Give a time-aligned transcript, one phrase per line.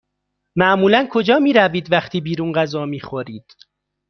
[0.57, 3.55] معمولا کجا می روید وقتی بیرون غذا می خورید؟